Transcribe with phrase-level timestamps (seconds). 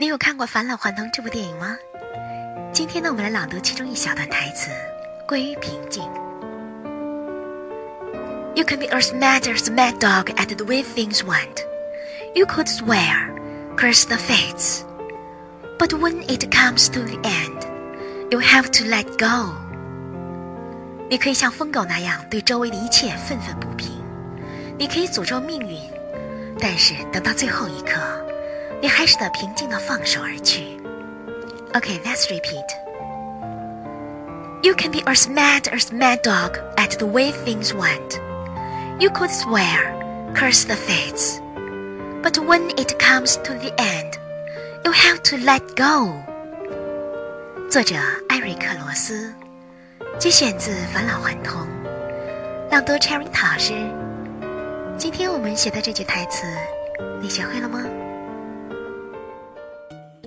[0.00, 1.76] 你有看过《返老还童》这部电影吗？
[2.72, 4.70] 今天呢，我们来朗读其中一小段台词，
[5.28, 6.02] 归于平静。
[8.54, 11.66] You can be as mad as a mad dog at the way things went.
[12.34, 13.28] You could swear,
[13.76, 14.84] curse the fates.
[15.78, 17.60] But when it comes to the end,
[18.30, 19.52] you have to let go.
[21.10, 24.02] 你可以像疯狗那样对周围的一切愤愤不平，
[24.78, 25.78] 你可以诅咒命运，
[26.58, 28.00] 但是等到最后一刻，
[28.81, 30.77] 你还是得平静地放手而去。
[31.73, 32.65] Okay, let's repeat.
[34.61, 38.19] You can be as mad as mad dog at the way things went.
[38.99, 39.93] You could swear,
[40.33, 41.39] curse the fates.
[42.23, 44.17] But when it comes to the end,
[44.83, 46.13] you have to let go.
[47.69, 47.95] 作者
[48.29, 49.33] 艾瑞克·罗斯，
[50.17, 51.61] 节选自《返老还童》，
[52.71, 53.73] 朗读 Cherry 老师。
[54.97, 56.47] 今天我们学的这句台词，
[57.21, 57.83] 你学会了吗？